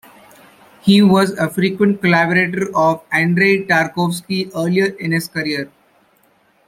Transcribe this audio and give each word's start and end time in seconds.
He 0.81 1.03
was 1.03 1.29
a 1.33 1.47
frequent 1.47 2.01
collaborator 2.01 2.75
of 2.75 3.03
Andrei 3.11 3.67
Tarkovsky 3.67 4.49
earlier 4.55 4.87
in 4.97 5.11
his 5.11 5.27
career. 5.27 5.71